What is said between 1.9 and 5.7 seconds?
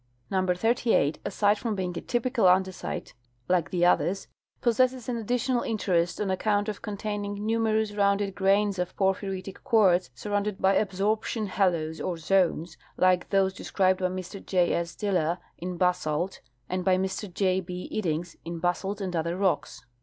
a typical andesite like the others, possesses an additional